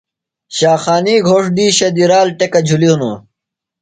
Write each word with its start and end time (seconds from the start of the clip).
شاخانی 0.57 1.15
گھوݜٹ 1.27 1.45
دِیشہ 1.57 1.87
دی 1.95 2.03
رال 2.11 2.27
ٹیکہ 2.37 2.59
جُھلیۡ 2.67 2.91
ہِنوۡ۔ 2.93 3.17